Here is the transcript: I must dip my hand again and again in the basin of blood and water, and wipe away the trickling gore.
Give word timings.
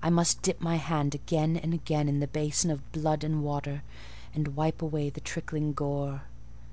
I 0.00 0.10
must 0.10 0.42
dip 0.42 0.60
my 0.60 0.76
hand 0.76 1.12
again 1.16 1.56
and 1.56 1.74
again 1.74 2.08
in 2.08 2.20
the 2.20 2.28
basin 2.28 2.70
of 2.70 2.92
blood 2.92 3.24
and 3.24 3.42
water, 3.42 3.82
and 4.32 4.54
wipe 4.54 4.80
away 4.80 5.10
the 5.10 5.20
trickling 5.20 5.72
gore. 5.72 6.22